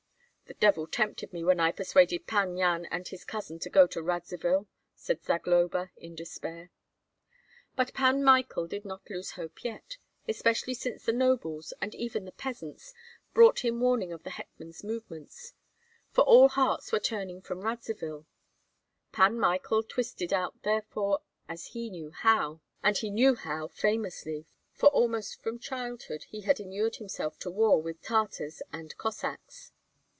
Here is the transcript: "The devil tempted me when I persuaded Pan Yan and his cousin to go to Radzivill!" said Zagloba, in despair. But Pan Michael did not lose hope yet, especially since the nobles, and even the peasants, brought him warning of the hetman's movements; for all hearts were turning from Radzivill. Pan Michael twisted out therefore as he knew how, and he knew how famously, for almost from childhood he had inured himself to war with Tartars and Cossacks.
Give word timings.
"The 0.51 0.59
devil 0.65 0.85
tempted 0.85 1.31
me 1.31 1.45
when 1.45 1.61
I 1.61 1.71
persuaded 1.71 2.27
Pan 2.27 2.57
Yan 2.57 2.83
and 2.91 3.07
his 3.07 3.23
cousin 3.23 3.57
to 3.59 3.69
go 3.69 3.87
to 3.87 4.01
Radzivill!" 4.03 4.67
said 4.93 5.23
Zagloba, 5.23 5.91
in 5.95 6.13
despair. 6.13 6.71
But 7.77 7.93
Pan 7.93 8.21
Michael 8.21 8.67
did 8.67 8.83
not 8.83 9.09
lose 9.09 9.31
hope 9.31 9.63
yet, 9.63 9.95
especially 10.27 10.73
since 10.73 11.05
the 11.05 11.13
nobles, 11.13 11.71
and 11.81 11.95
even 11.95 12.25
the 12.25 12.33
peasants, 12.33 12.93
brought 13.33 13.63
him 13.63 13.79
warning 13.79 14.11
of 14.11 14.23
the 14.23 14.29
hetman's 14.31 14.83
movements; 14.83 15.53
for 16.09 16.25
all 16.25 16.49
hearts 16.49 16.91
were 16.91 16.99
turning 16.99 17.39
from 17.41 17.61
Radzivill. 17.61 18.25
Pan 19.13 19.39
Michael 19.39 19.83
twisted 19.83 20.33
out 20.33 20.63
therefore 20.63 21.21
as 21.47 21.67
he 21.67 21.89
knew 21.89 22.09
how, 22.11 22.59
and 22.83 22.97
he 22.97 23.09
knew 23.09 23.35
how 23.35 23.69
famously, 23.69 24.45
for 24.73 24.87
almost 24.89 25.41
from 25.41 25.59
childhood 25.59 26.25
he 26.25 26.41
had 26.41 26.59
inured 26.59 26.97
himself 26.97 27.39
to 27.39 27.49
war 27.49 27.81
with 27.81 28.01
Tartars 28.01 28.61
and 28.73 28.97
Cossacks. 28.97 29.71